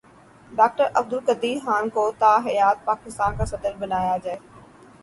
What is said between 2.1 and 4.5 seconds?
تا حیات پاکستان کا صدر بنایا جائے